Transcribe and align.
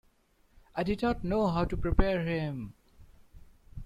I 0.75 0.81
did 0.81 1.03
not 1.03 1.23
know 1.23 1.45
how 1.47 1.63
to 1.63 1.77
prepare 1.77 2.23
him.. 2.23 2.73